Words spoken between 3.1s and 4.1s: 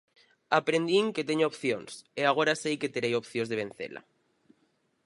opcións de vencela.